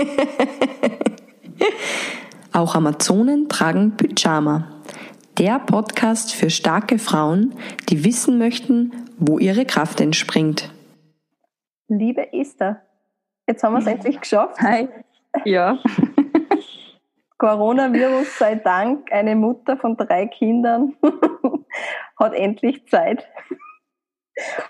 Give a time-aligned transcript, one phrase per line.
[2.52, 4.68] Auch Amazonen tragen Pyjama.
[5.38, 7.54] Der Podcast für starke Frauen,
[7.88, 10.70] die wissen möchten, wo ihre Kraft entspringt.
[11.88, 12.82] Liebe Esther,
[13.46, 14.60] jetzt haben wir es endlich geschafft.
[14.60, 14.88] Hi.
[15.44, 15.78] Ja.
[17.38, 20.94] Coronavirus sei Dank, eine Mutter von drei Kindern
[22.18, 23.26] hat endlich Zeit.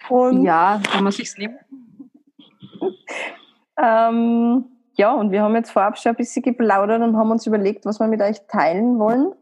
[0.08, 1.58] Und ja, kann man sich's nehmen.
[3.76, 4.64] ähm,
[5.00, 8.00] ja, und wir haben jetzt vorab schon ein bisschen geplaudert und haben uns überlegt, was
[8.00, 9.32] wir mit euch teilen wollen.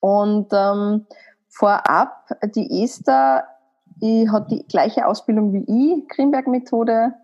[0.00, 1.06] Und ähm,
[1.48, 3.44] vorab, die Esther
[4.02, 7.14] die hat die gleiche Ausbildung wie ich, Grimberg-Methode,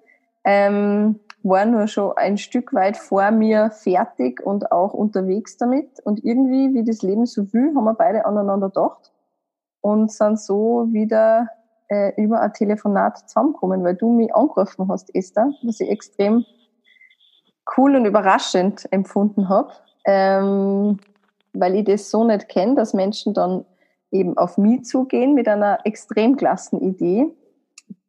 [0.44, 6.00] ähm, war nur schon ein Stück weit vor mir fertig und auch unterwegs damit.
[6.04, 9.12] Und irgendwie, wie das Leben so will, haben wir beide aneinander gedacht
[9.82, 11.48] und sind so wieder
[11.88, 16.44] äh, über ein Telefonat zusammengekommen, weil du mich angerufen hast, Esther, was ich extrem
[17.76, 19.72] cool und überraschend empfunden habe,
[20.04, 20.98] ähm,
[21.52, 23.64] weil ich das so nicht kenne, dass Menschen dann
[24.10, 27.26] eben auf mich zugehen mit einer extrem klassen Idee.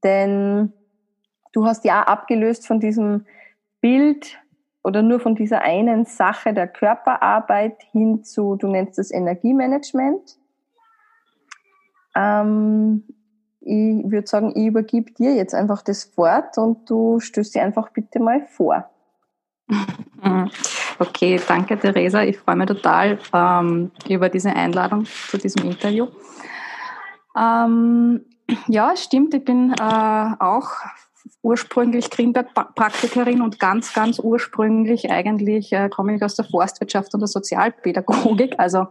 [0.03, 0.73] Denn
[1.51, 3.25] du hast ja abgelöst von diesem
[3.81, 4.37] Bild
[4.83, 10.37] oder nur von dieser einen Sache der Körperarbeit hin zu, du nennst es Energiemanagement.
[12.15, 13.03] Ähm,
[13.61, 17.89] ich würde sagen, ich übergebe dir jetzt einfach das Wort und du stößt dir einfach
[17.89, 18.87] bitte mal vor.
[20.97, 22.23] Okay, danke Theresa.
[22.23, 26.07] Ich freue mich total ähm, über diese Einladung zu diesem Interview.
[27.37, 28.21] Ähm,
[28.67, 29.33] ja, stimmt.
[29.33, 30.69] Ich bin äh, auch
[31.41, 37.27] ursprünglich Greenberg-Praktikerin und ganz, ganz ursprünglich eigentlich äh, komme ich aus der Forstwirtschaft und der
[37.27, 38.55] Sozialpädagogik.
[38.57, 38.87] Also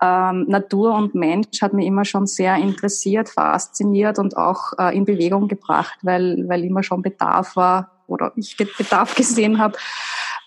[0.00, 5.04] ähm, Natur und Mensch hat mich immer schon sehr interessiert, fasziniert und auch äh, in
[5.04, 9.76] Bewegung gebracht, weil, weil immer schon Bedarf war oder ich Bedarf gesehen habe,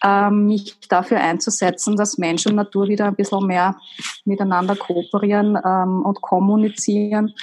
[0.04, 3.78] ähm, mich dafür einzusetzen, dass Mensch und Natur wieder ein bisschen mehr
[4.26, 7.34] miteinander kooperieren ähm, und kommunizieren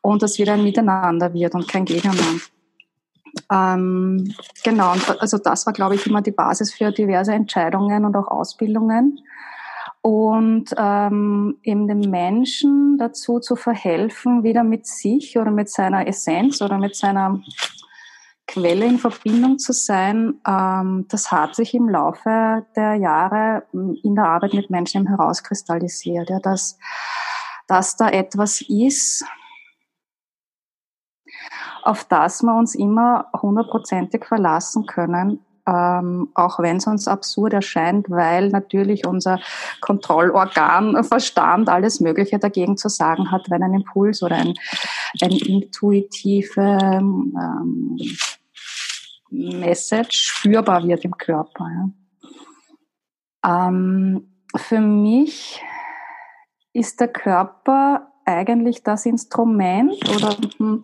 [0.00, 2.40] und dass wieder ein Miteinander wird und kein Gegeneinander.
[3.52, 8.28] Ähm, genau, also das war, glaube ich, immer die Basis für diverse Entscheidungen und auch
[8.28, 9.20] Ausbildungen.
[10.00, 16.62] Und ähm, eben dem Menschen dazu zu verhelfen, wieder mit sich oder mit seiner Essenz
[16.62, 17.42] oder mit seiner
[18.46, 24.14] Quelle in Verbindung zu sein, ähm, das hat sich im Laufe der Jahre hm, in
[24.14, 26.78] der Arbeit mit Menschen herauskristallisiert, ja, dass,
[27.66, 29.24] dass da etwas ist,
[31.82, 38.08] auf das wir uns immer hundertprozentig verlassen können, ähm, auch wenn es uns absurd erscheint,
[38.08, 39.40] weil natürlich unser
[39.80, 44.54] Kontrollorgan, Verstand, alles Mögliche dagegen zu sagen hat, wenn ein Impuls oder ein,
[45.20, 47.96] ein intuitive ähm,
[49.30, 51.68] Message spürbar wird im Körper.
[53.44, 53.68] Ja.
[53.68, 55.62] Ähm, für mich
[56.72, 60.82] ist der Körper eigentlich das Instrument oder hm,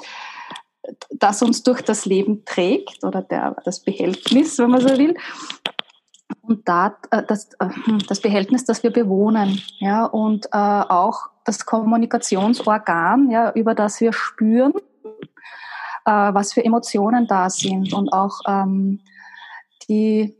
[1.10, 5.16] das uns durch das Leben trägt oder der, das Behältnis, wenn man so will.
[6.42, 7.68] Und da, äh, das, äh,
[8.08, 14.12] das Behältnis, das wir bewohnen, ja, und äh, auch das Kommunikationsorgan, ja, über das wir
[14.12, 14.72] spüren,
[16.04, 19.00] äh, was für Emotionen da sind und auch ähm,
[19.88, 20.36] die,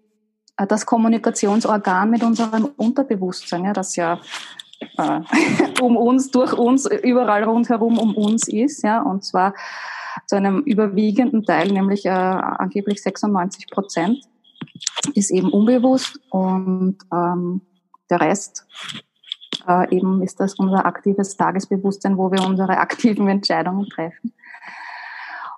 [0.56, 4.18] äh, das Kommunikationsorgan mit unserem Unterbewusstsein, ja, das ja
[4.98, 5.20] äh,
[5.80, 9.54] um uns, durch uns, überall rundherum um uns ist, ja, und zwar
[10.26, 14.18] zu einem überwiegenden Teil, nämlich äh, angeblich 96 Prozent,
[15.14, 17.62] ist eben unbewusst und ähm,
[18.10, 18.66] der Rest
[19.66, 24.32] äh, eben ist das unser aktives Tagesbewusstsein, wo wir unsere aktiven Entscheidungen treffen.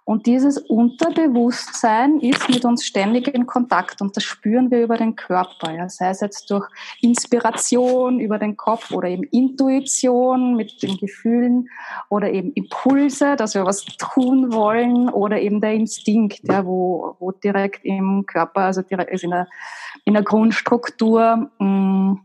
[0.07, 5.17] Und dieses Unterbewusstsein ist mit uns ständig in Kontakt und das spüren wir über den
[5.17, 5.89] Körper, ja.
[5.89, 6.69] sei es jetzt durch
[7.01, 11.71] Inspiration über den Kopf oder eben Intuition mit den Gefühlen
[12.11, 17.31] oder eben Impulse, dass wir was tun wollen oder eben der Instinkt, ja, wo, wo
[17.33, 19.49] direkt im Körper, also direkt ist in der,
[20.05, 22.21] in der Grundstruktur mh, mm,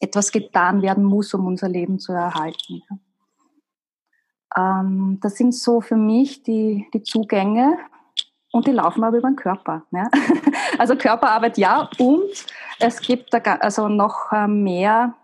[0.00, 2.82] etwas getan werden muss, um unser Leben zu erhalten.
[2.90, 2.98] Ja.
[4.56, 7.78] Ähm, das sind so für mich die, die Zugänge
[8.52, 9.82] und die laufen aber über den Körper.
[9.90, 10.08] Ja?
[10.76, 12.46] Also Körperarbeit ja und
[12.80, 15.14] es gibt also noch äh, mehr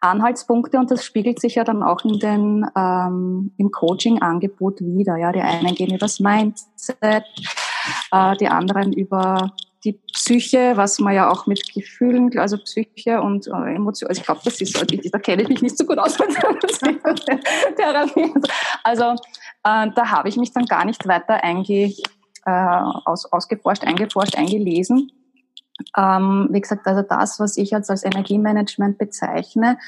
[0.00, 5.16] Anhaltspunkte und das spiegelt sich ja dann auch in den, ähm, im Coaching-Angebot wieder.
[5.16, 5.30] Ja?
[5.30, 7.24] Die einen gehen übers Mindset,
[8.10, 9.52] äh, die anderen über
[9.86, 14.26] die Psyche, was man ja auch mit Gefühlen, also Psyche und äh, Emotionen, also ich
[14.26, 16.30] glaube, das ist, da kenne ich mich nicht so gut aus mit
[17.76, 18.34] Therapie.
[18.82, 19.12] Also
[19.64, 21.94] äh, da habe ich mich dann gar nicht weiter einge,
[22.44, 25.12] äh, aus, ausgeforscht, eingeforscht, eingelesen.
[25.96, 29.78] Ähm, wie gesagt, also das, was ich jetzt als Energiemanagement bezeichne,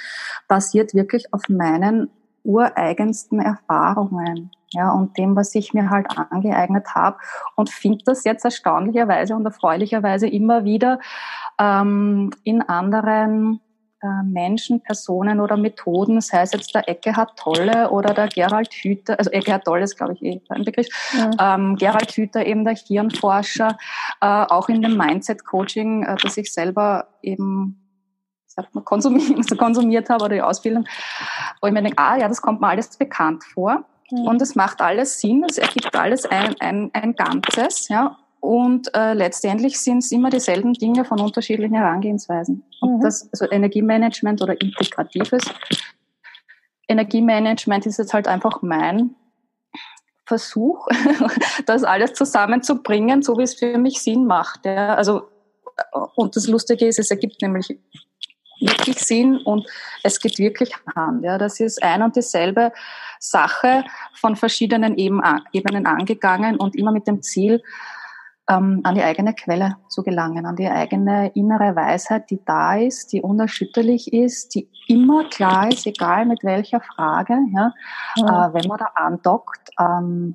[0.46, 2.10] basiert wirklich auf meinen
[2.44, 4.50] ureigensten Erfahrungen.
[4.72, 7.16] Ja, und dem, was ich mir halt angeeignet habe
[7.56, 11.00] und finde das jetzt erstaunlicherweise und erfreulicherweise immer wieder
[11.58, 13.60] ähm, in anderen
[14.00, 19.18] äh, Menschen, Personen oder Methoden, sei es jetzt der Eckehard Tolle oder der Gerald Hüther,
[19.18, 20.86] also Eckehard Tolle ist, glaube ich, eh ein Begriff,
[21.16, 21.54] ja.
[21.54, 23.76] ähm, Gerald Hüther, eben der Hirnforscher,
[24.20, 27.87] äh, auch in dem Mindset-Coaching, äh, das ich selber eben
[28.62, 30.86] sagt man, konsumiert, konsumiert habe oder die Ausbildung,
[31.60, 33.84] wo ich mir denke, ah ja, das kommt mir alles bekannt vor.
[34.10, 34.26] Mhm.
[34.26, 38.16] Und es macht alles Sinn, es ergibt alles ein, ein, ein Ganzes, ja.
[38.40, 42.62] Und äh, letztendlich sind es immer dieselben Dinge von unterschiedlichen Herangehensweisen.
[42.80, 43.00] Und mhm.
[43.00, 45.42] das, also Energiemanagement oder integratives
[46.88, 49.14] Energiemanagement ist jetzt halt einfach mein
[50.24, 50.86] Versuch,
[51.66, 54.64] das alles zusammenzubringen, so wie es für mich Sinn macht.
[54.64, 54.94] Ja.
[54.94, 55.28] Also,
[56.16, 57.78] und das Lustige ist, es ergibt nämlich
[58.60, 59.66] wirklich Sinn und
[60.02, 61.24] es geht wirklich Hand.
[61.24, 61.38] Ja.
[61.38, 62.72] Das ist ein und dieselbe
[63.18, 63.84] Sache
[64.14, 67.62] von verschiedenen Ebenen angegangen und immer mit dem Ziel,
[68.48, 73.12] ähm, an die eigene Quelle zu gelangen, an die eigene innere Weisheit, die da ist,
[73.12, 77.36] die unerschütterlich ist, die immer klar ist, egal mit welcher Frage.
[77.54, 77.72] Ja,
[78.16, 78.48] ja.
[78.48, 80.34] Äh, wenn man da andockt, ähm,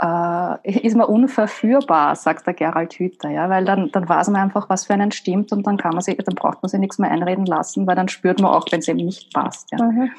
[0.00, 4.68] äh, ist man unverführbar, sagt der Gerald Hüther, ja, weil dann, dann weiß man einfach,
[4.68, 7.10] was für einen stimmt und dann kann man sich, dann braucht man sich nichts mehr
[7.10, 9.70] einreden lassen, weil dann spürt man auch, wenn es eben nicht passt.
[9.72, 9.82] Ja.
[9.82, 10.10] Mhm.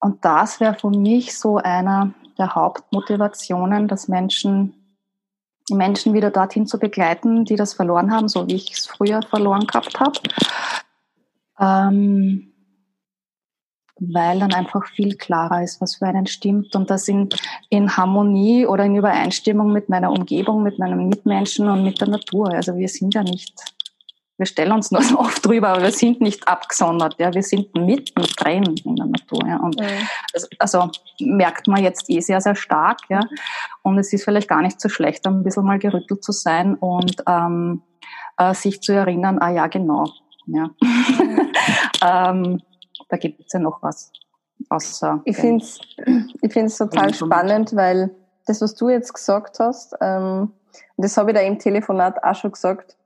[0.00, 4.98] Und das wäre für mich so einer der Hauptmotivationen, dass Menschen,
[5.68, 9.22] die Menschen wieder dorthin zu begleiten, die das verloren haben, so wie ich es früher
[9.22, 10.20] verloren gehabt habe.
[11.58, 12.53] Ähm,
[14.00, 17.28] weil dann einfach viel klarer ist, was für einen stimmt und das in,
[17.70, 22.52] in Harmonie oder in Übereinstimmung mit meiner Umgebung, mit meinen Mitmenschen und mit der Natur.
[22.52, 23.74] Also wir sind ja nicht
[24.36, 27.16] wir stellen uns nur so oft drüber, aber wir sind nicht abgesondert.
[27.18, 29.46] Ja, wir sind mittendrin in der Natur.
[29.46, 29.58] Ja.
[29.58, 30.08] Und mhm.
[30.32, 30.90] das, also
[31.20, 32.98] merkt man jetzt eh sehr, sehr stark.
[33.08, 33.20] Ja.
[33.82, 37.22] Und es ist vielleicht gar nicht so schlecht, ein bisschen mal gerüttelt zu sein und
[37.28, 37.82] ähm,
[38.36, 40.06] äh, sich zu erinnern, ah ja, genau.
[40.46, 40.70] Ja.
[42.06, 42.60] Ähm,
[43.14, 44.10] da gibt es ja noch was.
[44.68, 45.78] Außer ich finde es
[46.42, 48.10] ich find's total spannend, weil
[48.46, 50.52] das, was du jetzt gesagt hast, ähm,
[50.96, 52.96] das habe ich da im Telefonat auch schon gesagt,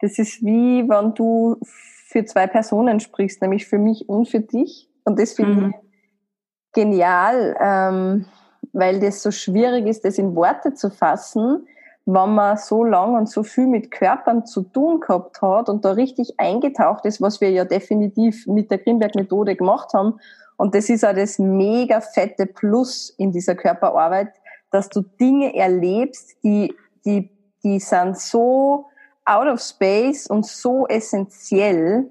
[0.00, 4.88] das ist wie wenn du für zwei Personen sprichst, nämlich für mich und für dich.
[5.04, 5.68] Und das finde mhm.
[5.70, 8.26] ich genial, ähm,
[8.72, 11.66] weil das so schwierig ist, das in Worte zu fassen,
[12.06, 15.90] wenn man so lang und so viel mit Körpern zu tun gehabt hat und da
[15.90, 20.20] richtig eingetaucht ist, was wir ja definitiv mit der Grimberg-Methode gemacht haben.
[20.56, 24.28] Und das ist auch das mega fette Plus in dieser Körperarbeit,
[24.70, 26.72] dass du Dinge erlebst, die,
[27.04, 27.28] die,
[27.64, 28.86] die sind so
[29.24, 32.08] out of space und so essentiell,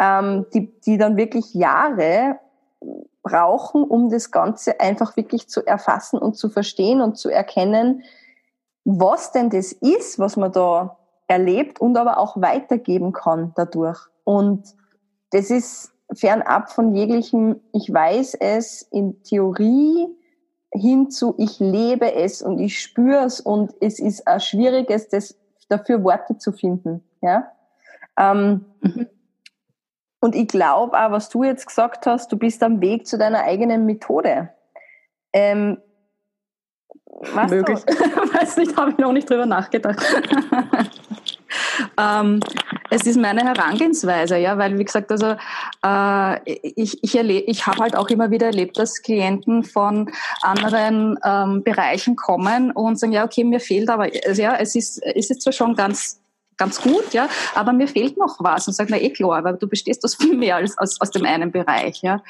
[0.00, 2.38] ähm, die, die dann wirklich Jahre
[3.24, 8.04] brauchen, um das Ganze einfach wirklich zu erfassen und zu verstehen und zu erkennen,
[8.90, 10.96] was denn das ist, was man da
[11.26, 13.98] erlebt und aber auch weitergeben kann dadurch.
[14.24, 14.74] Und
[15.30, 20.06] das ist fernab von jeglichem, ich weiß es in Theorie
[20.72, 25.38] hin zu, ich lebe es und ich spüre es und es ist ein schwieriges, das
[25.68, 27.04] dafür Worte zu finden.
[27.20, 27.52] Ja?
[28.18, 29.06] Ähm, mhm.
[30.20, 33.42] Und ich glaube auch, was du jetzt gesagt hast, du bist am Weg zu deiner
[33.42, 34.48] eigenen Methode.
[35.34, 35.78] Ähm,
[37.48, 37.78] Möglich.
[38.32, 39.98] Weiß nicht, habe ich noch nicht drüber nachgedacht.
[41.98, 42.40] ähm,
[42.90, 45.34] es ist meine Herangehensweise, ja, weil wie gesagt, also
[45.84, 50.10] äh, ich ich, ich habe halt auch immer wieder erlebt, dass Klienten von
[50.42, 55.04] anderen ähm, Bereichen kommen und sagen, ja, okay, mir fehlt aber, also, ja, es ist
[55.14, 56.20] ist jetzt zwar schon ganz
[56.58, 59.66] ganz gut, ja, aber mir fehlt noch was und sagt, na eh klar, weil du
[59.66, 62.22] bestehst aus viel mehr als aus, aus dem einen Bereich, ja.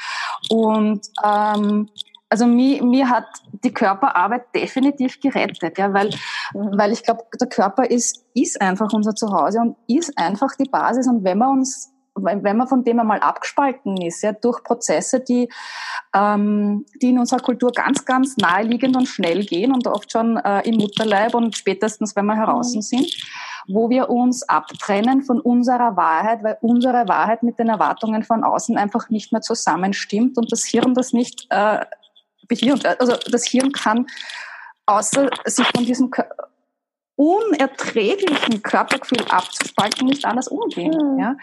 [0.50, 1.88] Und ähm,
[2.28, 3.26] also mir, mir hat
[3.64, 6.11] die Körperarbeit definitiv gerettet, ja, weil,
[6.52, 11.08] weil ich glaube, der Körper ist, ist einfach unser Zuhause und ist einfach die Basis.
[11.08, 15.49] Und wenn man uns, wenn man von dem einmal abgespalten ist, ja, durch Prozesse, die,
[16.14, 20.68] ähm, die in unserer Kultur ganz, ganz naheliegend und schnell gehen und oft schon äh,
[20.68, 22.82] im Mutterleib und spätestens, wenn wir heraus mhm.
[22.82, 23.14] sind,
[23.68, 28.76] wo wir uns abtrennen von unserer Wahrheit, weil unsere Wahrheit mit den Erwartungen von außen
[28.76, 31.85] einfach nicht mehr zusammenstimmt und das Hirn das nicht äh,
[32.49, 34.07] Behirn, also das Hirn kann
[34.87, 36.11] außer sich von diesem
[37.17, 41.14] unerträglichen Körpergefühl abzuspalten, nicht anders umgehen.
[41.14, 41.19] Mhm.
[41.19, 41.37] Ja?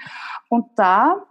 [0.49, 1.25] Und da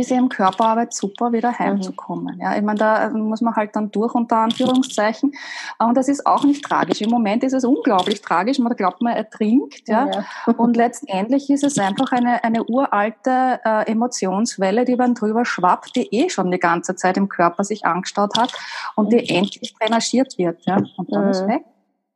[0.00, 2.36] ist eben Körperarbeit super, wieder heimzukommen.
[2.36, 2.40] Mhm.
[2.40, 5.32] Ja, ich meine, da muss man halt dann durch unter Anführungszeichen.
[5.78, 7.00] Und das ist auch nicht tragisch.
[7.00, 8.58] Im Moment ist es unglaublich tragisch.
[8.58, 9.88] Man glaubt, man ertrinkt.
[9.88, 10.08] Ja.
[10.10, 10.52] ja.
[10.56, 16.08] Und letztendlich ist es einfach eine, eine uralte äh, Emotionswelle, die dann drüber schwappt, die
[16.14, 18.52] eh schon die ganze Zeit im Körper sich angestaut hat
[18.96, 19.36] und die mhm.
[19.36, 20.64] endlich drainagiert wird.
[20.66, 20.76] Ja.
[20.96, 21.30] Und dann mhm.
[21.30, 21.64] ist weg.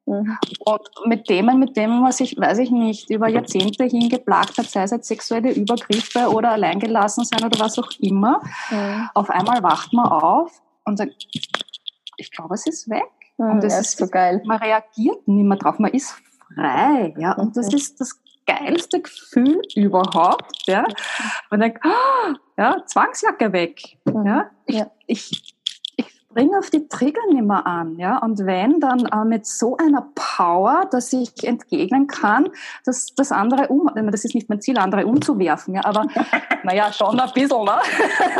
[0.06, 0.36] Mhm.
[0.64, 4.82] Und mit Themen, mit denen man sich, weiß ich nicht, über Jahrzehnte hingeplagt hat, sei
[4.82, 8.40] es jetzt sexuelle Übergriffe oder alleingelassen sein oder was auch immer,
[8.70, 9.08] mhm.
[9.14, 11.26] auf einmal wacht man auf und sagt,
[12.16, 13.10] ich glaube, es ist weg.
[13.38, 14.42] Mhm, und das ist so geil.
[14.44, 16.14] Man reagiert nicht mehr drauf, man ist
[16.54, 17.14] frei.
[17.18, 17.32] Ja?
[17.32, 17.76] Und das mhm.
[17.76, 20.66] ist das geilste Gefühl überhaupt.
[20.66, 20.84] Ja?
[21.50, 23.98] Man denkt, oh, ja, Zwangsjacke weg.
[24.04, 24.26] Mhm.
[24.26, 24.50] Ja?
[24.66, 24.90] Ich, ja.
[25.06, 25.51] ich
[26.32, 28.18] bringe auf die Trigger nicht mehr an, ja.
[28.18, 32.48] Und wenn, dann äh, mit so einer Power, dass ich entgegnen kann,
[32.84, 35.84] dass das andere um, das ist nicht mein Ziel, andere umzuwerfen, ja.
[35.84, 36.06] Aber,
[36.64, 37.78] naja, schon ein bisschen, ne?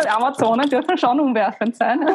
[0.03, 2.01] Die Amazonen dürfen schon umwerfend sein.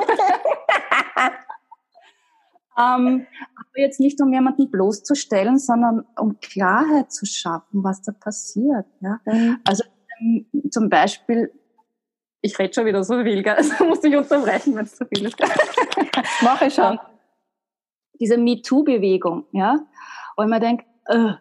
[2.77, 8.85] ähm, aber jetzt nicht um jemanden bloßzustellen, sondern um Klarheit zu schaffen, was da passiert,
[9.01, 9.19] ja.
[9.25, 9.59] Mhm.
[9.65, 9.83] Also,
[10.19, 11.51] ähm, zum Beispiel,
[12.47, 13.55] ich rede schon wieder so viel, gell?
[13.57, 15.37] Also muss ich unterbrechen, wenn es zu viel ist.
[16.41, 16.99] Mache ich schon.
[18.19, 19.79] Diese MeToo-Bewegung, ja.
[20.35, 21.33] Und man denkt, äh,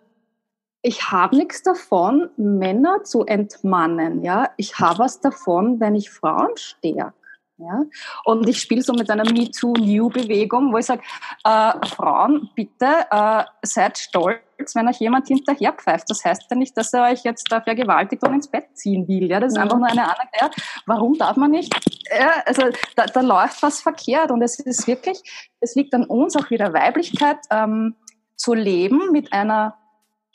[0.82, 4.50] ich habe nichts davon, Männer zu entmannen, ja.
[4.56, 7.14] Ich habe was davon, wenn ich Frauen stärke.
[7.58, 7.84] Ja?
[8.25, 11.02] Und ich spiele so mit einer Me Too New Bewegung, wo ich sage,
[11.44, 16.10] äh, Frauen, bitte äh, seid stolz, wenn euch jemand hinterher pfeift.
[16.10, 19.30] Das heißt ja nicht, dass er euch jetzt da vergewaltigt und ins Bett ziehen will.
[19.30, 19.40] Ja?
[19.40, 20.60] Das ist einfach nur eine Anekdote.
[20.86, 21.75] Warum darf man nicht?
[22.10, 22.62] Ja, also
[22.94, 25.20] da, da läuft was verkehrt und es ist wirklich,
[25.60, 27.96] es liegt an uns auch wieder Weiblichkeit ähm,
[28.36, 29.78] zu leben mit einer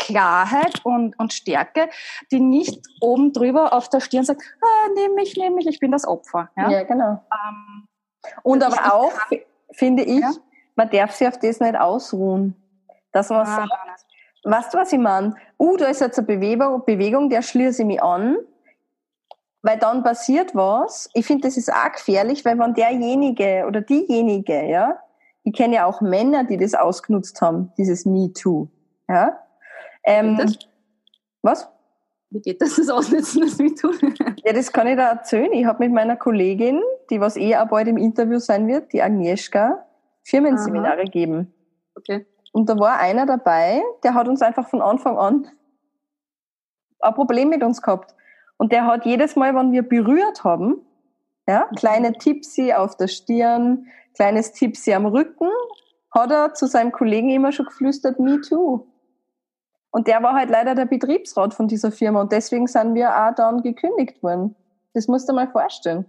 [0.02, 1.90] Klarheit und, und Stärke,
[2.32, 5.92] die nicht oben drüber auf der Stirn sagt, ah, nehme mich, nehme mich, ich bin
[5.92, 6.50] das Opfer.
[6.58, 7.24] Ja, ja genau.
[7.32, 7.88] Ähm,
[8.44, 9.40] und aber auch, kann,
[9.72, 10.32] finde ich, ja?
[10.76, 12.56] man darf sich auf das nicht ausruhen.
[13.12, 13.72] Dass man ah, sagt,
[14.44, 15.36] weißt du, was ich meine?
[15.60, 18.38] Uh, da ist jetzt eine Bewegung, Bewegung der schließe ich mich an,
[19.62, 21.10] weil dann passiert was.
[21.14, 24.98] Ich finde, das ist auch gefährlich, weil wenn derjenige oder diejenige, ja,
[25.44, 28.68] ich kenne ja auch Männer, die das ausgenutzt haben, dieses Me Too,
[29.08, 29.38] ja,
[30.04, 30.60] ähm, das?
[31.42, 31.70] Was?
[32.30, 33.92] Wie geht das, das Ausnutzen des MeToo?
[34.46, 35.52] ja, das kann ich da erzählen.
[35.52, 39.02] Ich habe mit meiner Kollegin, die was eh auch bald im Interview sein wird, die
[39.02, 39.86] Agnieszka,
[40.24, 41.54] Firmenseminare gegeben.
[41.96, 42.26] Okay.
[42.54, 45.48] Und da war einer dabei, der hat uns einfach von Anfang an
[47.02, 48.16] ein Problem mit uns gehabt.
[48.58, 50.82] Und der hat jedes Mal, wenn wir berührt haben,
[51.48, 55.50] ja, kleine Tipsy auf der Stirn, kleines Tipsy am Rücken,
[56.12, 58.86] hat er zu seinem Kollegen immer schon geflüstert, me too.
[59.92, 63.36] Und der war halt leider der Betriebsrat von dieser Firma und deswegen sind wir auch
[63.36, 64.56] dann gekündigt worden.
[64.94, 66.06] Das musst du mal vorstellen.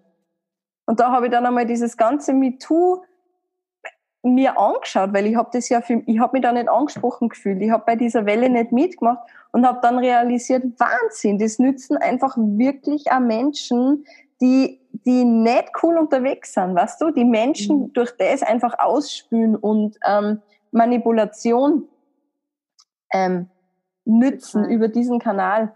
[0.87, 3.03] Und da habe ich dann einmal dieses ganze MeToo
[4.23, 7.61] mir angeschaut, weil ich habe das ja für, ich habe mich da nicht angesprochen gefühlt.
[7.61, 9.19] Ich habe bei dieser Welle nicht mitgemacht
[9.51, 14.05] und habe dann realisiert, Wahnsinn, das nützen einfach wirklich auch Menschen,
[14.41, 17.93] die die nicht cool unterwegs sind, weißt du, die Menschen mhm.
[17.93, 21.89] durch das einfach ausspülen und ähm, Manipulation
[23.13, 23.49] ähm,
[24.05, 25.73] nützen über diesen Kanal,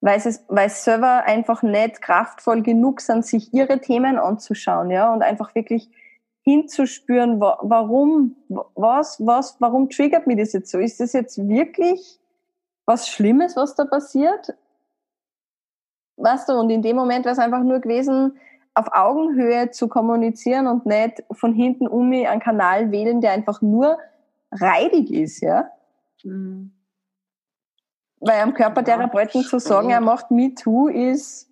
[0.00, 5.12] weil es, weil es selber einfach nicht kraftvoll genug sind, sich ihre Themen anzuschauen, ja,
[5.12, 5.90] und einfach wirklich
[6.42, 10.78] hinzuspüren, warum, was, was, warum triggert mich das jetzt so?
[10.78, 12.20] Ist das jetzt wirklich
[12.84, 14.54] was Schlimmes, was da passiert?
[16.16, 18.38] Weißt du, und in dem Moment wäre es einfach nur gewesen,
[18.74, 23.60] auf Augenhöhe zu kommunizieren und nicht von hinten um mich einen Kanal wählen, der einfach
[23.60, 23.98] nur
[24.52, 25.70] reidig ist, ja.
[26.22, 26.75] Mhm.
[28.26, 31.48] Weil am Körpertherapeuten zu sagen, er macht Me Too, ist,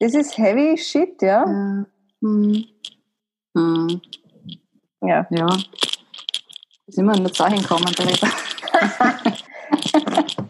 [0.00, 1.44] das ist heavy shit, ja.
[1.46, 1.86] Ja.
[2.20, 2.64] Hm.
[3.56, 4.00] Hm.
[5.02, 5.26] Ja.
[5.30, 5.46] ja.
[6.88, 7.94] Sind wir nur dahin gekommen,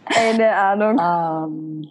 [0.07, 0.99] Keine Ahnung.
[0.99, 1.91] Ähm,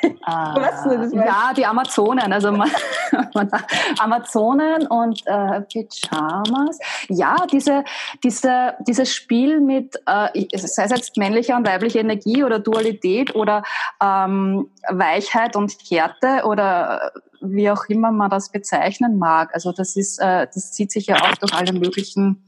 [0.02, 2.48] äh, ja, die Amazonen, also
[3.98, 6.78] Amazonen und äh, Pyjamas.
[7.08, 7.84] Ja, diese,
[8.22, 13.62] diese, dieses Spiel mit, äh, sei es jetzt männliche und weibliche Energie oder Dualität oder
[14.02, 19.50] ähm, Weichheit und Härte oder wie auch immer man das bezeichnen mag.
[19.54, 22.44] Also das ist, äh, das zieht sich ja auch durch alle möglichen,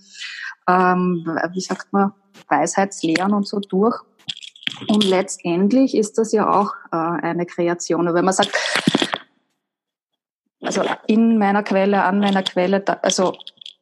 [0.68, 2.12] ähm, wie sagt man,
[2.48, 4.00] Weisheitslehren und so durch.
[4.88, 8.12] Und letztendlich ist das ja auch äh, eine Kreation.
[8.12, 8.52] wenn man sagt,
[10.62, 13.36] also in meiner Quelle, an meiner Quelle, da, also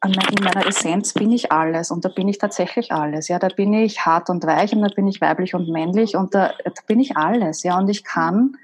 [0.04, 3.28] in meiner Essenz bin ich alles und da bin ich tatsächlich alles.
[3.28, 6.34] Ja, da bin ich hart und weich und da bin ich weiblich und männlich und
[6.34, 7.62] da, da bin ich alles.
[7.62, 8.56] Ja, und ich kann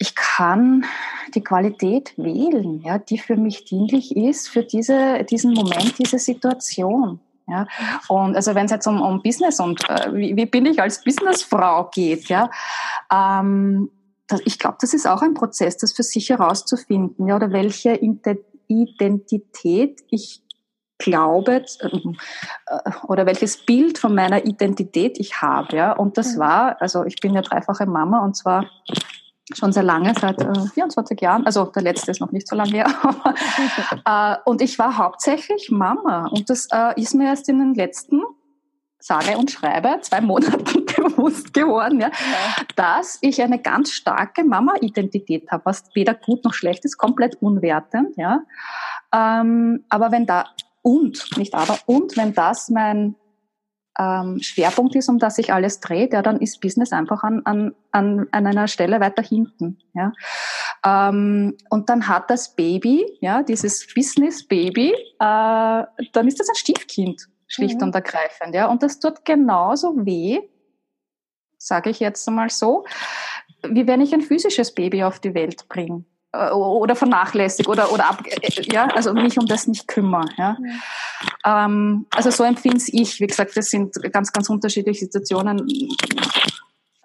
[0.00, 0.86] ich kann
[1.34, 7.20] die Qualität wählen, ja, die für mich dienlich ist, für diese, diesen Moment, diese Situation.
[7.50, 7.66] Ja.
[8.08, 11.02] Und also wenn es jetzt um, um Business und äh, wie, wie bin ich als
[11.02, 12.50] Businessfrau geht, ja,
[13.12, 13.90] ähm,
[14.26, 17.98] das, ich glaube, das ist auch ein Prozess, das für sich herauszufinden, ja, oder welche
[18.68, 20.42] Identität ich
[20.98, 25.76] glaube äh, oder welches Bild von meiner Identität ich habe.
[25.76, 25.92] Ja.
[25.92, 26.40] Und das mhm.
[26.40, 28.66] war, also ich bin ja dreifache Mama und zwar
[29.54, 31.46] schon sehr lange, seit äh, 24 Jahren.
[31.46, 32.86] Also der letzte ist noch nicht so lange her.
[34.04, 36.26] äh, und ich war hauptsächlich Mama.
[36.28, 38.22] Und das äh, ist mir erst in den letzten
[39.00, 42.64] sage und schreibe, zwei Monaten bewusst geworden, ja, ja.
[42.76, 48.16] dass ich eine ganz starke Mama-Identität habe, was weder gut noch schlecht ist, komplett unwertend.
[48.16, 48.42] Ja.
[49.12, 50.44] Ähm, aber wenn da,
[50.82, 53.16] und, nicht aber, und wenn das mein
[54.00, 57.74] ähm, Schwerpunkt ist, um das sich alles dreht, ja, dann ist Business einfach an, an,
[57.90, 59.78] an, an einer Stelle weiter hinten.
[59.92, 60.12] Ja.
[60.84, 67.28] Ähm, und dann hat das Baby, ja, dieses Business-Baby, äh, dann ist das ein Stiefkind,
[67.46, 67.88] schlicht mhm.
[67.88, 68.54] und ergreifend.
[68.54, 68.68] Ja.
[68.68, 70.40] Und das tut genauso weh,
[71.58, 72.86] sage ich jetzt einmal so,
[73.62, 76.04] wie wenn ich ein physisches Baby auf die Welt bringe.
[76.32, 80.56] Äh, oder vernachlässigt oder oder ab, äh, ja also mich um das nicht kümmere ja,
[81.44, 81.64] ja.
[81.64, 85.66] Ähm, also so empfinde ich wie gesagt das sind ganz ganz unterschiedliche Situationen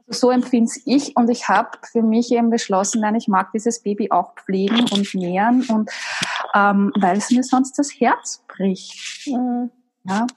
[0.06, 3.82] also so empfinde ich und ich habe für mich eben beschlossen nein ich mag dieses
[3.82, 5.90] Baby auch pflegen und nähren und
[6.54, 9.72] ähm, weil es mir sonst das Herz bricht mhm.
[10.04, 10.28] ja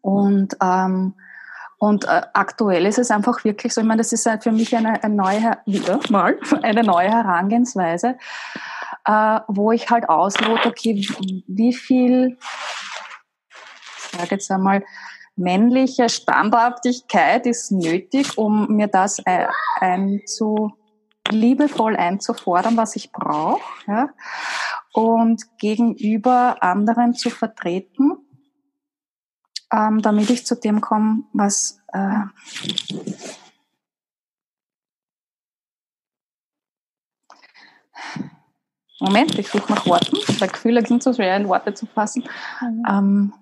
[0.00, 1.12] und ähm,
[1.84, 5.04] und äh, aktuell ist es einfach wirklich so, ich meine, das ist für mich eine,
[5.04, 8.16] eine neue, wieder mal, eine neue Herangehensweise,
[9.04, 11.06] äh, wo ich halt auslote, okay,
[11.46, 12.38] wie viel,
[13.98, 14.82] ich sage jetzt einmal,
[15.36, 19.22] männliche Standhaftigkeit ist nötig, um mir das
[19.78, 20.72] einzu,
[21.30, 24.08] liebevoll einzufordern, was ich brauche, ja,
[24.94, 28.23] und gegenüber anderen zu vertreten
[29.74, 32.20] ähm, damit ich zu dem komme, was äh,
[39.00, 42.24] Moment, ich suche nach Worten, weil Gefühle sind so schwer in Worte zu fassen,
[42.88, 43.34] ähm,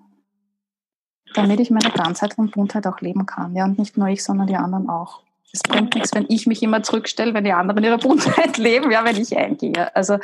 [1.35, 3.55] damit ich meine Ganzheit und Buntheit auch leben kann.
[3.55, 5.21] Ja, und nicht nur ich, sondern die anderen auch.
[5.53, 9.05] Es bringt nichts, wenn ich mich immer zurückstelle, wenn die anderen ihre Buntheit leben, ja,
[9.05, 9.95] wenn ich eingehe.
[9.95, 10.17] Also,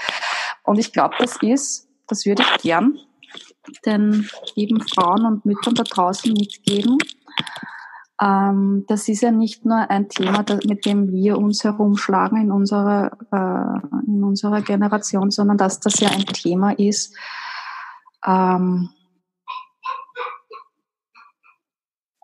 [0.63, 2.99] und ich glaube, das ist, das würde ich gern
[3.85, 6.97] den lieben Frauen und Müttern da draußen mitgeben.
[8.21, 13.11] Ähm, das ist ja nicht nur ein Thema, mit dem wir uns herumschlagen in unserer,
[13.31, 17.15] äh, in unserer Generation, sondern dass das ja ein Thema ist,
[18.25, 18.89] ähm,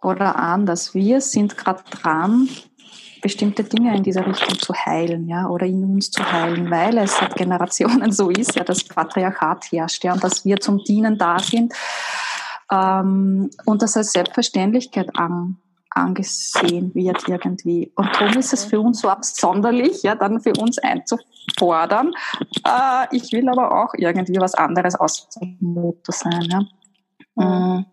[0.02, 0.94] oder anders.
[0.94, 2.48] Wir sind gerade dran,
[3.26, 7.18] bestimmte Dinge in dieser Richtung zu heilen, ja, oder in uns zu heilen, weil es
[7.18, 11.40] seit Generationen so ist, ja, das Patriarchat herrscht, ja, und dass wir zum Dienen da
[11.40, 11.74] sind
[12.72, 15.58] ähm, und das als Selbstverständlichkeit an,
[15.90, 17.92] angesehen wird irgendwie.
[17.96, 22.14] Und darum ist es für uns so absonderlich, ja, dann für uns einzufordern.
[22.64, 26.62] Äh, ich will aber auch irgendwie was anderes aus dem Motto sein, ja.
[27.38, 27.86] Mhm.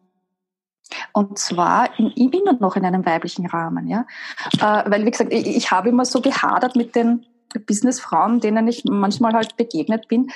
[1.12, 4.06] Und zwar in, immer noch in einem weiblichen Rahmen, ja.
[4.58, 7.26] Äh, weil, wie gesagt, ich, ich habe immer so gehadert mit den
[7.66, 10.30] Businessfrauen, denen ich manchmal halt begegnet bin,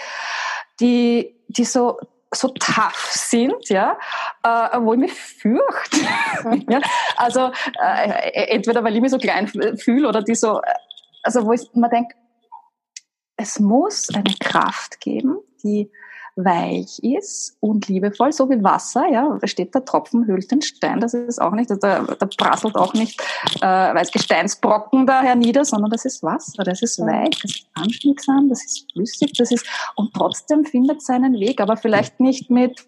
[0.81, 1.99] die, die so,
[2.33, 3.99] so tough sind, ja,
[4.43, 5.97] äh, wo ich mich fürchte.
[6.71, 6.81] ja?
[7.17, 7.51] Also
[7.83, 10.61] äh, entweder weil ich mich so klein fühle oder die so,
[11.23, 12.15] also wo ich mir denke,
[13.37, 15.91] es muss eine Kraft geben, die
[16.37, 21.01] weich ist und liebevoll, so wie Wasser, ja, da steht der Tropfen hüllt den Stein,
[21.01, 23.21] das ist auch nicht, da, da prasselt auch nicht,
[23.63, 28.51] äh, weiß Gesteinsbrocken da hernieder, sondern das ist Wasser, das ist weich, das ist anschmiegsam,
[28.51, 32.87] das ist flüssig, das ist, und trotzdem findet seinen Weg, aber vielleicht nicht mit,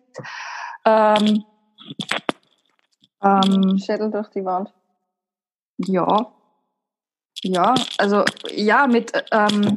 [0.84, 1.44] ähm,
[3.22, 4.72] ähm, Schädel durch die Wand.
[5.78, 6.32] Ja,
[7.42, 9.76] ja, also ja, mit, ähm,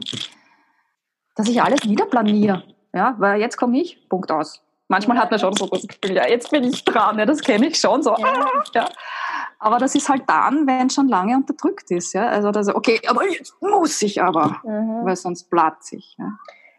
[1.35, 2.63] dass ich alles wieder planiere.
[2.93, 4.61] Ja, weil jetzt komme ich, Punkt aus.
[4.87, 7.39] Manchmal ja, hat man schon so das Gefühl, ja, jetzt bin ich dran, ja, das
[7.39, 8.13] kenne ich schon so.
[8.17, 8.27] Ja.
[8.27, 8.89] Ah, ja.
[9.59, 12.13] Aber das ist halt dann, wenn schon lange unterdrückt ist.
[12.13, 12.27] Ja?
[12.27, 15.05] Also, das, okay, aber jetzt muss ich aber, mhm.
[15.05, 16.17] weil sonst platze ich.
[16.17, 16.33] Ja,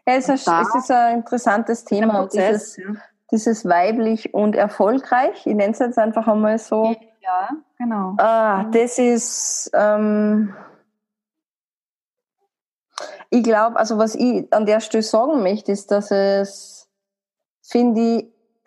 [0.05, 3.01] ja es, ist, es ist ein interessantes Thema, Prozess, dieses, ja.
[3.31, 5.47] dieses weiblich und erfolgreich.
[5.47, 6.95] Ich nenne es jetzt einfach einmal so.
[7.21, 7.49] Ja,
[7.79, 8.15] genau.
[8.17, 9.71] Ah, das ist...
[9.73, 10.53] Ähm,
[13.33, 16.87] ich glaube, also was ich an der Stelle sagen möchte, ist, dass es,
[17.63, 18.25] finde ich,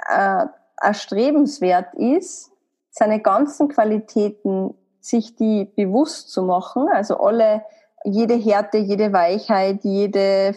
[0.09, 0.47] äh,
[0.83, 2.51] erstrebenswert ist,
[2.91, 7.65] seine ganzen Qualitäten sich die bewusst zu machen, also alle
[8.03, 10.57] jede Härte, jede Weichheit, jede,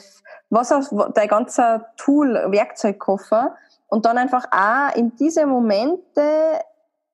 [0.49, 3.55] was auch, dein ganzer Tool, Werkzeugkoffer
[3.89, 6.23] und dann einfach auch in diese Momente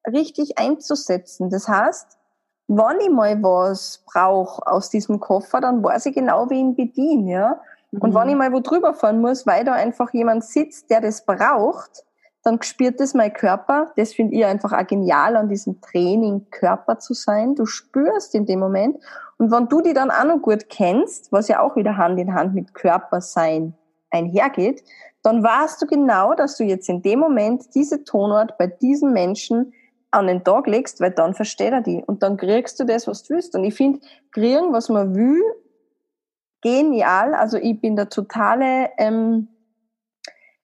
[0.08, 1.50] richtig einzusetzen.
[1.50, 2.18] Das heißt,
[2.68, 6.76] wenn ich mal was brauche aus diesem Koffer, dann weiß ich genau, wie ich ihn
[6.76, 7.62] bediene, ja.
[7.92, 8.16] Und mhm.
[8.16, 12.04] wenn ich mal wo drüber fahren muss, weil da einfach jemand sitzt, der das braucht,
[12.44, 13.92] dann spürt das mein Körper.
[13.96, 17.56] Das finde ich einfach auch genial an diesem Training, Körper zu sein.
[17.56, 18.98] Du spürst in dem Moment.
[19.38, 22.34] Und wenn du die dann auch noch gut kennst, was ja auch wieder Hand in
[22.34, 23.74] Hand mit Körper sein
[24.12, 24.84] einhergeht,
[25.24, 29.74] dann weißt du genau, dass du jetzt in dem Moment diese Tonart bei diesem Menschen
[30.16, 32.04] an den Tag legst, weil dann versteht er die.
[32.06, 33.56] Und dann kriegst du das, was du willst.
[33.56, 34.00] Und ich finde,
[34.32, 35.42] kriegen, was man will,
[36.62, 37.36] genial.
[37.36, 39.50] Also ich bin der totale, ähm,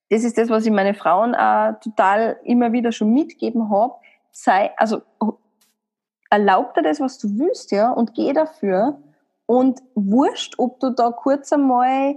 [0.10, 3.94] das ist das, was ich meine Frauen auch total immer wieder schon mitgeben habe.
[4.32, 5.02] Sei, also
[6.30, 9.00] erlaub dir das, was du willst, ja, und geh dafür.
[9.46, 12.16] Und wurscht, ob du da kurz einmal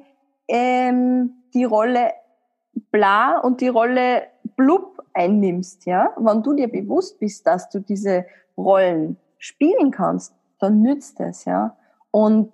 [0.48, 2.12] ähm, die Rolle
[2.90, 4.22] bla und die Rolle
[4.56, 10.82] blub einnimmst, ja, wenn du dir bewusst bist, dass du diese Rollen spielen kannst, dann
[10.82, 11.76] nützt es, ja.
[12.10, 12.52] Und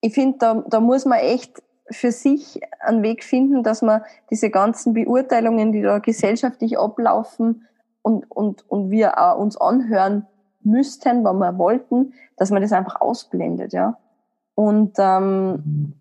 [0.00, 4.50] ich finde, da, da muss man echt für sich einen Weg finden, dass man diese
[4.50, 7.66] ganzen Beurteilungen, die da gesellschaftlich ablaufen
[8.02, 10.26] und, und, und wir auch uns anhören
[10.62, 13.98] müssten, wenn wir wollten, dass man das einfach ausblendet, ja.
[14.54, 15.94] Und ähm,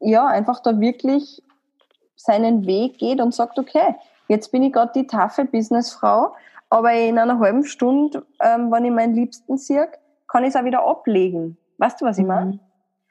[0.00, 1.42] ja, einfach da wirklich
[2.18, 3.94] seinen Weg geht und sagt, okay,
[4.28, 6.34] jetzt bin ich gerade die taffe Businessfrau,
[6.68, 9.88] aber in einer halben Stunde, ähm, wenn ich meinen Liebsten sehe,
[10.26, 11.56] kann ich es auch wieder ablegen.
[11.78, 12.60] Weißt du, was ich meine?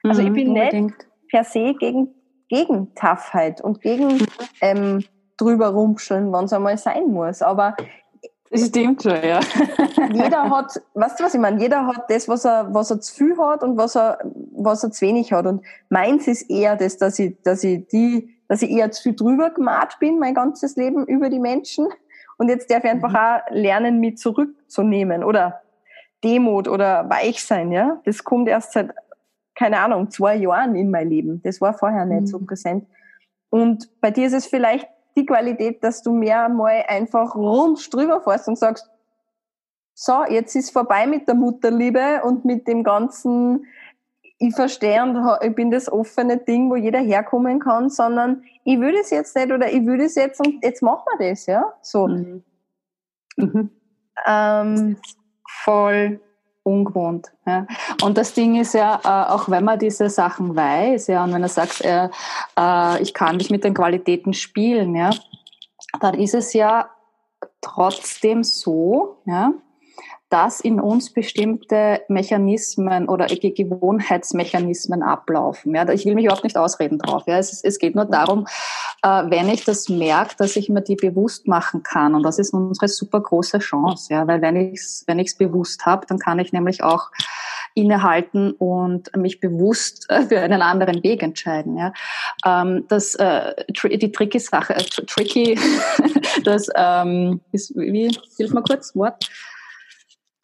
[0.02, 0.10] Mhm.
[0.10, 0.94] Also ich mhm, bin nicht
[1.30, 2.14] per se gegen,
[2.48, 4.26] gegen Toughheit und gegen
[4.60, 5.02] ähm,
[5.36, 7.42] drüber rumpscheln, wann es einmal sein muss.
[7.42, 7.74] Aber
[8.50, 9.40] das stimmt schon, ja.
[10.12, 11.60] jeder hat, weißt du, was ich meine?
[11.60, 14.18] Jeder hat das, was er, was er zu viel hat und was er,
[14.52, 15.46] was er zu wenig hat.
[15.46, 19.16] Und meins ist eher das, dass ich, dass ich die, dass ich eher zu viel
[19.16, 21.88] drüber gemacht bin, mein ganzes Leben über die Menschen.
[22.38, 23.16] Und jetzt darf ich einfach mhm.
[23.16, 25.62] auch lernen, mich zurückzunehmen oder
[26.24, 28.00] Demut oder weich sein, ja.
[28.04, 28.92] Das kommt erst seit
[29.58, 31.42] keine Ahnung, zwei Jahren in mein Leben.
[31.42, 32.26] Das war vorher nicht mhm.
[32.26, 32.86] so präsent.
[33.50, 38.20] Und bei dir ist es vielleicht die Qualität, dass du mehr mal einfach rund drüber
[38.20, 38.88] fährst und sagst,
[39.94, 43.66] so, jetzt ist vorbei mit der Mutterliebe und mit dem ganzen,
[44.38, 48.94] ich verstehe und ich bin das offene Ding, wo jeder herkommen kann, sondern ich will
[48.96, 52.06] das jetzt nicht oder ich will das jetzt und jetzt machen wir das, ja, so.
[52.06, 52.44] Mhm.
[53.36, 53.70] Mhm.
[54.26, 54.96] Ähm,
[55.64, 56.20] voll
[56.62, 57.32] ungewohnt.
[57.46, 57.66] Ja.
[58.02, 61.42] Und das Ding ist ja, äh, auch wenn man diese Sachen weiß, ja, und wenn
[61.42, 62.08] er sagt, äh,
[62.58, 65.10] äh, ich kann mich mit den Qualitäten spielen, ja,
[66.00, 66.90] dann ist es ja
[67.60, 69.52] trotzdem so, ja,
[70.30, 75.74] dass in uns bestimmte Mechanismen oder Gewohnheitsmechanismen ablaufen.
[75.74, 77.22] Ja, ich will mich überhaupt nicht ausreden drauf.
[77.26, 78.46] Ja, es, es geht nur darum,
[79.02, 82.14] äh, wenn ich das merke, dass ich mir die bewusst machen kann.
[82.14, 84.12] Und das ist unsere super große Chance.
[84.12, 87.10] Ja, weil wenn ich es wenn ich's bewusst habe, dann kann ich nämlich auch
[87.74, 91.78] innehalten und mich bewusst äh, für einen anderen Weg entscheiden.
[91.78, 91.92] Ja,
[92.44, 95.58] ähm, das äh, die tricky Sache, äh, tricky,
[96.44, 99.30] das ähm, ist wie hilf mal kurz Wort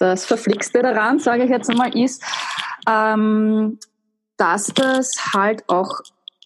[0.05, 2.23] das Verflixte daran, sage ich jetzt einmal, ist,
[2.89, 3.79] ähm,
[4.37, 6.01] dass das halt auch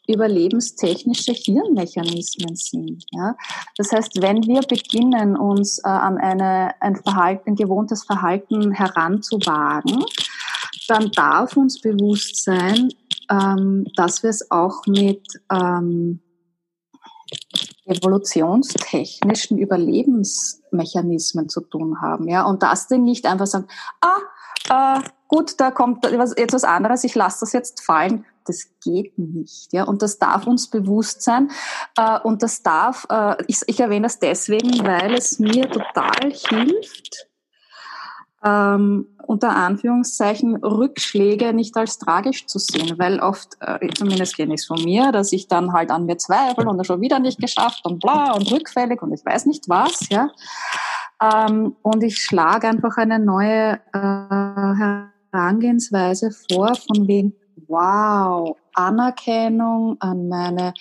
[0.07, 3.05] überlebenstechnische Hirnmechanismen sind.
[3.13, 3.37] Ja?
[3.77, 10.05] Das heißt, wenn wir beginnen, uns äh, an eine, ein, Verhalten, ein gewohntes Verhalten heranzuwagen,
[10.89, 12.89] dann darf uns bewusst sein,
[13.31, 16.21] ähm, dass wir es auch mit ähm,
[17.89, 22.29] evolutionstechnischen Überlebensmechanismen zu tun haben.
[22.29, 22.45] Ja?
[22.45, 23.67] Und das denn nicht einfach sagen,
[24.01, 28.25] ah, äh, gut, da kommt jetzt was anderes, ich lasse das jetzt fallen.
[28.45, 29.73] Das geht nicht.
[29.73, 29.85] Ja?
[29.85, 31.51] Und das darf uns bewusst sein.
[31.97, 37.28] Äh, und das darf, äh, ich, ich erwähne das deswegen, weil es mir total hilft,
[38.45, 44.61] ähm, unter Anführungszeichen Rückschläge nicht als tragisch zu sehen, weil oft, äh, zumindest kenne ich
[44.61, 47.85] es von mir, dass ich dann halt an mir zweifle und schon wieder nicht geschafft
[47.85, 50.31] und bla und rückfällig und ich weiß nicht was, ja.
[51.21, 54.99] Ähm, und ich schlage einfach eine neue äh,
[55.33, 57.35] Herangehensweise vor, von wem,
[57.67, 60.73] wow, Anerkennung an meine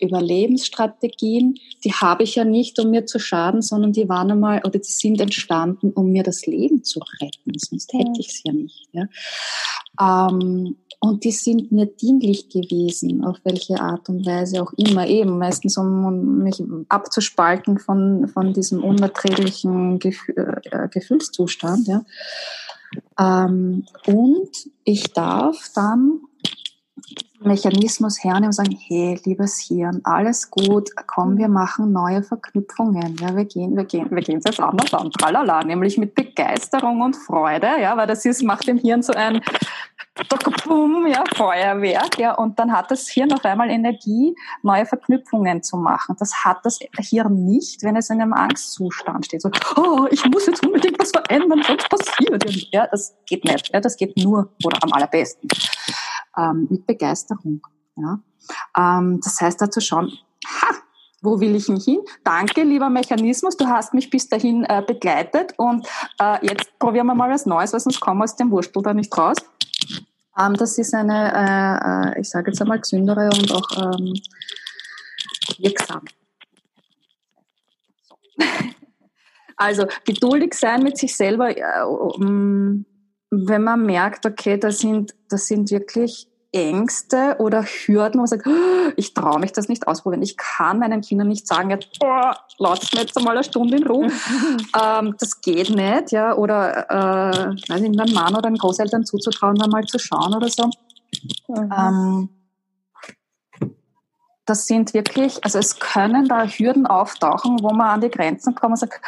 [0.00, 4.78] Überlebensstrategien, die habe ich ja nicht, um mir zu schaden, sondern die waren einmal oder
[4.78, 7.52] die sind entstanden, um mir das Leben zu retten.
[7.56, 8.88] Sonst hätte ich es ja nicht.
[8.92, 9.06] Ja.
[10.00, 15.38] Ähm, und die sind mir dienlich gewesen, auf welche Art und Weise auch immer, eben
[15.38, 21.86] meistens um mich abzuspalten von, von diesem unerträglichen äh, Gefühlszustand.
[21.86, 22.04] Ja.
[23.18, 24.50] Ähm, und
[24.84, 26.20] ich darf dann
[27.44, 33.16] Mechanismus hernehmen und sagen, hey, liebes Hirn, alles gut, komm, wir machen neue Verknüpfungen.
[33.20, 37.00] Ja, wir gehen, wir gehen, wir gehen es jetzt anders an, tralala, nämlich mit Begeisterung
[37.00, 39.40] und Freude, ja, weil das ist, macht dem Hirn so ein
[41.08, 46.16] ja, Feuerwerk, ja, und dann hat das Hirn auf einmal Energie, neue Verknüpfungen zu machen.
[46.18, 49.42] Das hat das Hirn nicht, wenn es in einem Angstzustand steht.
[49.42, 53.72] So, oh, ich muss jetzt unbedingt was verändern, sonst passiert Ja, das geht nicht.
[53.72, 55.48] Ja, das geht nur oder am allerbesten
[56.36, 57.60] ähm, mit Begeisterung.
[57.96, 58.20] Ja.
[58.76, 60.12] Ähm, das heißt, dazu schauen,
[60.46, 60.74] ha,
[61.22, 62.00] wo will ich hin?
[62.22, 65.86] Danke, lieber Mechanismus, du hast mich bis dahin äh, begleitet und
[66.20, 68.92] äh, jetzt probieren wir mal was Neues, weil sonst kommen wir aus dem Wurstel da
[68.92, 69.38] nicht raus.
[70.38, 74.14] Ähm, das ist eine, äh, äh ich sage jetzt einmal, gesündere und auch ähm,
[75.58, 76.02] wirksam.
[79.56, 82.84] Also geduldig sein mit sich selber, äh, um,
[83.48, 88.46] wenn man merkt, okay, das sind, das sind wirklich Ängste oder Hürden, wo man sagt,
[88.46, 90.22] oh, ich traue mich das nicht ausprobieren.
[90.22, 93.86] Ich kann meinen Kindern nicht sagen, jetzt, oh, lasst mir jetzt einmal eine Stunde in
[93.86, 94.06] Ruhe.
[94.80, 96.36] ähm, das geht nicht, ja.
[96.36, 100.48] Oder äh, weiß nicht, einem Mann oder einem Großeltern zuzutrauen, da mal zu schauen oder
[100.48, 100.70] so.
[101.48, 101.72] Mhm.
[101.76, 102.28] Ähm,
[104.46, 108.72] das sind wirklich, also es können da Hürden auftauchen, wo man an die Grenzen kommt
[108.72, 109.00] und sagt,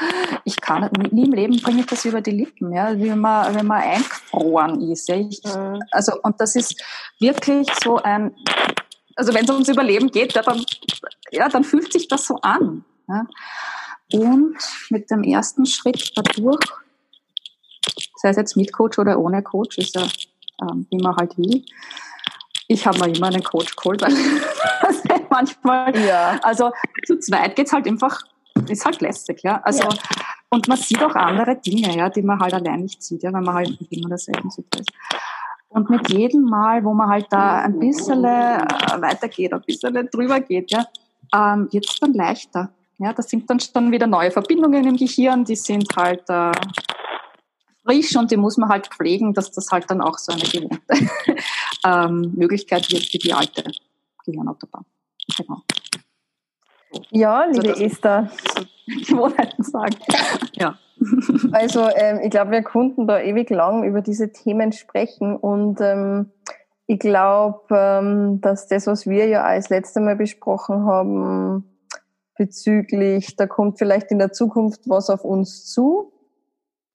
[0.45, 3.67] ich kann nie im Leben bringe ich das über die Lippen, ja, wie man, wenn
[3.67, 5.09] man eingefroren ist.
[5.09, 5.17] Ja.
[5.17, 5.83] Ich, mhm.
[5.91, 6.83] Also, und das ist
[7.21, 8.35] wirklich so ein,
[9.15, 10.65] also wenn es ums Überleben geht, ja, dann,
[11.31, 12.85] ja, dann fühlt sich das so an.
[13.09, 13.27] Ja.
[14.13, 14.57] Und
[14.89, 16.65] mit dem ersten Schritt dadurch,
[18.17, 20.07] sei es jetzt mit Coach oder ohne Coach, ist ja,
[20.63, 21.63] ähm, wie man halt will,
[22.69, 24.15] ich habe mir immer einen Coach geholt, weil
[25.31, 26.39] manchmal, ja.
[26.43, 26.73] also
[27.07, 28.21] zu zweit geht's halt einfach,
[28.69, 29.61] ist halt lästig, ja.
[29.63, 29.89] Also, ja.
[30.51, 33.45] und man sieht auch andere Dinge, ja, die man halt allein nicht sieht, ja, wenn
[33.45, 34.91] man halt immer derselben Sitte ist.
[35.69, 38.65] Und mit jedem Mal, wo man halt da ein bisschen äh,
[38.99, 40.87] weitergeht, ein bisschen drüber geht, ja,
[41.35, 42.71] ähm, wird es dann leichter.
[42.99, 46.53] Ja, das sind dann schon wieder neue Verbindungen im Gehirn, die sind halt äh,
[47.87, 50.81] frisch und die muss man halt pflegen, dass das halt dann auch so eine gewohnte
[51.85, 53.65] ähm, Möglichkeit wird für die alte
[54.25, 54.85] Gehirnautobahn.
[55.37, 55.63] Genau.
[57.11, 58.31] Ja, liebe also Esther.
[58.87, 59.97] Gewohnheiten sagen.
[60.55, 60.79] ja.
[61.53, 66.31] Also ähm, ich glaube, wir konnten da ewig lang über diese Themen sprechen und ähm,
[66.87, 71.65] ich glaube, ähm, dass das, was wir ja als letzte Mal besprochen haben,
[72.39, 76.13] bezüglich, da kommt vielleicht in der Zukunft was auf uns zu,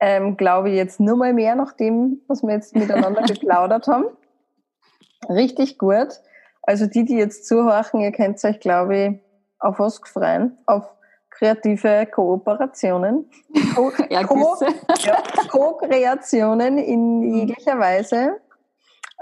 [0.02, 4.06] ähm, glaube ich jetzt nur mal mehr nach dem, was wir jetzt miteinander geplaudert haben.
[5.30, 6.10] Richtig gut.
[6.64, 9.20] Also die, die jetzt zuhören, ihr könnt euch, glaube ich,
[9.60, 10.90] auf was freuen, auf
[11.30, 13.30] kreative Kooperationen,
[13.76, 14.78] Co-Kreationen
[15.50, 15.80] Co
[16.84, 17.34] in mhm.
[17.34, 18.42] jeglicher Weise.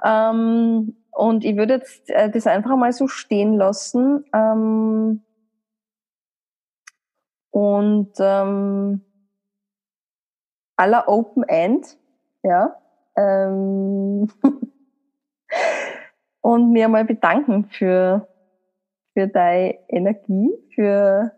[0.03, 4.23] Ähm, und ich würde jetzt äh, das einfach mal so stehen lassen.
[4.33, 5.23] Ähm,
[7.51, 9.01] und ähm,
[10.79, 11.97] aller Open End,
[12.41, 12.75] ja.
[13.15, 14.29] Ähm
[16.41, 18.27] und mir mal bedanken für,
[19.13, 21.33] für deine Energie, für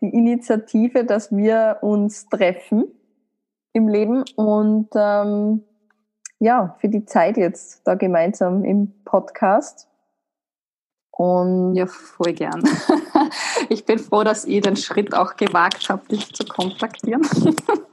[0.00, 2.84] die Initiative, dass wir uns treffen
[3.72, 5.64] im Leben und ähm,
[6.40, 9.88] ja, für die Zeit jetzt da gemeinsam im Podcast.
[11.12, 12.62] Und ja, voll gern.
[13.68, 17.22] Ich bin froh, dass ihr den Schritt auch gewagt habt, dich zu kontaktieren.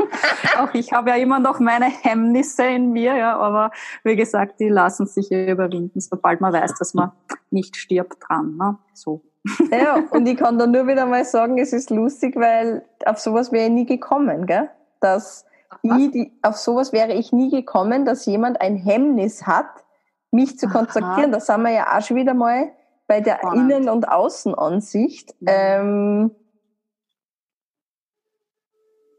[0.63, 3.71] auch ich habe ja immer noch meine Hemmnisse in mir, ja, aber
[4.03, 7.11] wie gesagt, die lassen sich überwinden, sobald man weiß, dass man
[7.51, 8.55] nicht stirbt dran.
[8.57, 8.77] Ne?
[8.93, 9.23] So.
[9.71, 13.51] Ja, und ich kann da nur wieder mal sagen, es ist lustig, weil auf sowas
[13.51, 14.69] wäre ich nie gekommen, gell?
[14.99, 15.45] Dass
[15.81, 19.69] ich, die, auf sowas wäre ich nie gekommen, dass jemand ein Hemmnis hat,
[20.31, 21.31] mich zu kontaktieren.
[21.31, 22.71] Da sind wir ja auch schon wieder mal
[23.07, 23.71] bei der Spannend.
[23.71, 25.35] Innen- und Außenansicht.
[25.39, 25.47] Mhm.
[25.47, 26.31] Ähm,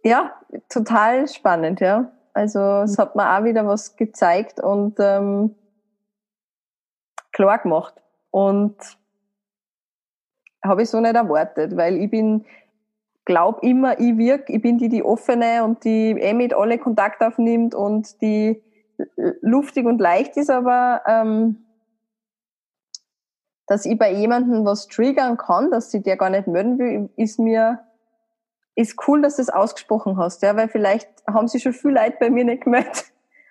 [0.05, 0.35] ja,
[0.69, 2.13] total spannend, ja.
[2.33, 5.55] Also es hat mir auch wieder was gezeigt und ähm,
[7.33, 7.95] klar gemacht.
[8.31, 8.77] Und
[10.65, 12.45] habe ich so nicht erwartet, weil ich bin,
[13.25, 17.23] glaub immer, ich wirke, ich bin die, die offene und die eh mit alle Kontakt
[17.23, 18.63] aufnimmt und die
[19.41, 21.65] luftig und leicht ist, aber ähm,
[23.67, 27.39] dass ich bei jemandem was triggern kann, dass sie der gar nicht melden will, ist
[27.39, 27.81] mir,
[28.81, 32.19] ist cool, dass du es ausgesprochen hast, ja, weil vielleicht haben sie schon viel Leid
[32.19, 33.05] bei mir nicht gemeldet.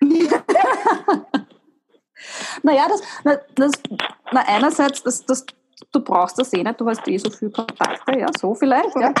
[2.62, 3.02] naja, das,
[3.54, 3.72] das,
[4.32, 5.46] na einerseits, das, das
[5.92, 9.12] du brauchst das eh nicht, du hast eh so viele Kontakte, ja, so vielleicht, ja.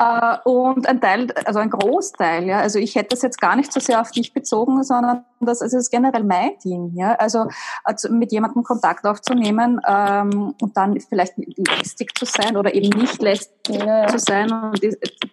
[0.00, 3.70] Äh, und ein Teil, also ein Großteil, ja, also ich hätte das jetzt gar nicht
[3.70, 7.48] so sehr auf dich bezogen, sondern das, also ist generell mein Ding, ja, also,
[7.84, 13.20] also mit jemandem Kontakt aufzunehmen ähm, und dann vielleicht lästig zu sein oder eben nicht
[13.20, 14.82] lästig ja, zu sein und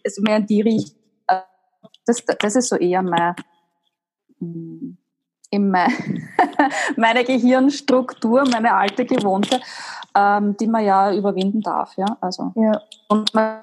[0.04, 1.00] es mehr in die Richtung,
[2.06, 3.36] das, das ist so eher mein,
[5.50, 6.28] in mein,
[6.98, 9.62] meine Gehirnstruktur, meine alte gewohnte,
[10.14, 11.96] ähm, die man ja überwinden darf.
[11.96, 12.82] Ja, also ja.
[13.08, 13.62] und man,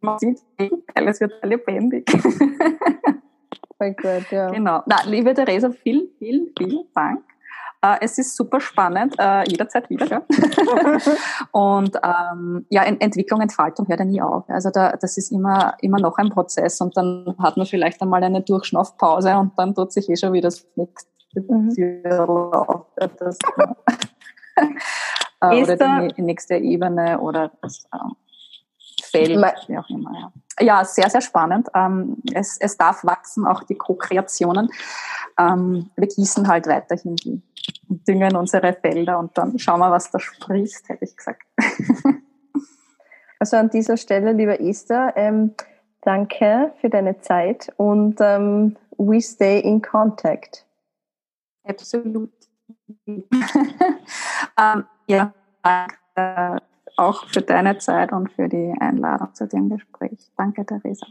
[0.00, 0.40] man sieht,
[0.94, 2.10] es wird lebendig.
[3.76, 4.50] Voll gut, ja.
[4.50, 4.82] Genau.
[4.86, 7.24] Na, liebe Theresa, vielen, vielen, vielen Dank.
[7.82, 10.06] Äh, es ist super spannend, äh, jederzeit wieder.
[10.06, 10.22] Ja?
[11.52, 14.44] und ähm, ja, Entwicklung, Entfaltung hört ja nie auf.
[14.48, 18.22] Also da, das ist immer, immer noch ein Prozess und dann hat man vielleicht einmal
[18.22, 21.70] eine Durchschnaufpause und dann tut sich eh schon wieder das nächste mhm.
[23.18, 23.38] das,
[25.40, 28.14] äh, oder die nächste Ebene oder das ähm,
[29.10, 29.30] Feld,
[29.68, 30.32] wie auch immer.
[30.58, 30.64] Ja.
[30.64, 31.68] ja, sehr, sehr spannend.
[31.74, 34.70] Ähm, es, es darf wachsen, auch die Co-Kreationen.
[35.38, 37.42] Ähm, wir gießen halt weiterhin die
[37.88, 41.42] düngen unsere Felder und dann schauen wir, was da sprießt, hätte ich gesagt.
[43.42, 45.54] Also an dieser Stelle, lieber Esther, ähm,
[46.02, 50.66] danke für deine Zeit und ähm, we stay in contact.
[51.64, 52.30] Absolut.
[53.06, 56.60] ähm, ja, danke
[57.00, 60.18] auch für deine Zeit und für die Einladung zu dem Gespräch.
[60.36, 61.06] Danke, Theresa.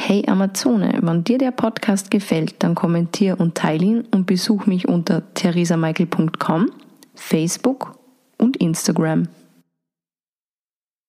[0.00, 4.88] Hey Amazone, wenn dir der Podcast gefällt, dann kommentier und teile ihn und besuch mich
[4.88, 6.70] unter theresamichael.com,
[7.16, 7.98] Facebook
[8.38, 9.26] und Instagram.